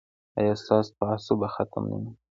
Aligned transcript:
ایا 0.39 0.53
ستاسو 0.61 0.89
تعصب 0.99 1.35
به 1.41 1.47
ختم 1.55 1.83
نه 1.91 1.97
وي؟ 2.01 2.11